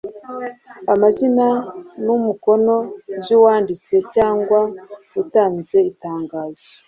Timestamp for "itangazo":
5.91-6.65